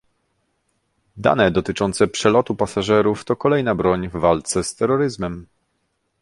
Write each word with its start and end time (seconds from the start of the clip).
Dane 1.17 1.51
dotyczące 1.51 2.07
przelotu 2.07 2.55
pasażerów 2.55 3.25
to 3.25 3.35
kolejna 3.35 3.75
broń 3.75 4.07
w 4.09 4.11
walce 4.11 4.63
z 4.63 4.75
terroryzmem 4.75 5.47